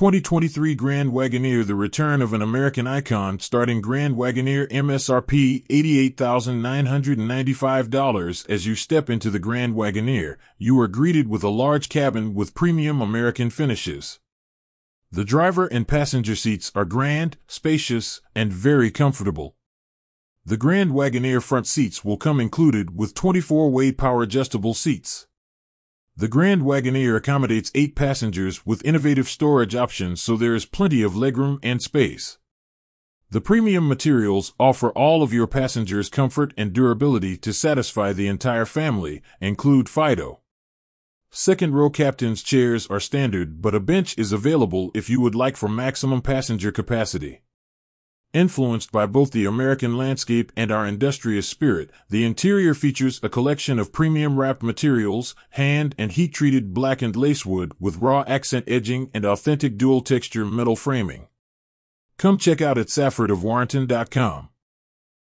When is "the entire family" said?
38.12-39.22